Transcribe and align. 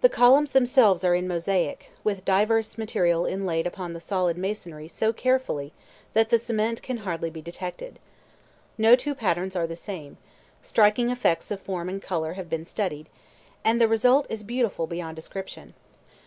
The 0.00 0.08
columns 0.08 0.52
themselves 0.52 1.04
are 1.04 1.14
in 1.14 1.28
mosaic, 1.28 1.90
with 2.02 2.24
diverse 2.24 2.78
material 2.78 3.26
inlaid 3.26 3.66
upon 3.66 3.92
the 3.92 4.00
solid 4.00 4.38
masonry 4.38 4.88
so 4.88 5.12
carefully 5.12 5.74
that 6.14 6.30
the 6.30 6.38
cement 6.38 6.82
can 6.82 6.96
hardly 7.04 7.28
be 7.28 7.42
detected. 7.42 7.98
No 8.78 8.96
two 8.96 9.14
patterns 9.14 9.54
are 9.54 9.66
the 9.66 9.76
same, 9.76 10.16
striking 10.62 11.10
effects 11.10 11.50
of 11.50 11.60
form 11.60 11.90
and 11.90 12.00
color 12.00 12.32
have 12.32 12.48
been 12.48 12.64
studied, 12.64 13.10
and 13.62 13.78
the 13.78 13.88
result 13.88 14.24
is 14.30 14.42
beautiful 14.42 14.86
beyond 14.86 15.16
description. 15.16 15.74